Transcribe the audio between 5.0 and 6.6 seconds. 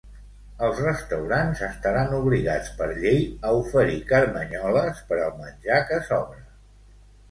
per al menjar que sobra.